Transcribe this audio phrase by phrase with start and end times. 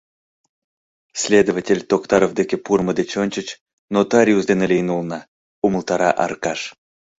[1.23, 3.47] —Следователь Токтаров деке пурымо деч ончыч
[3.93, 5.19] нотариус дене лийын улына,—
[5.65, 6.59] умылтара Аркаш.